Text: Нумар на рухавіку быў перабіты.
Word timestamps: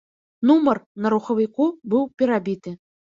Нумар 0.51 0.79
на 1.05 1.11
рухавіку 1.13 1.67
быў 1.95 2.09
перабіты. 2.23 2.75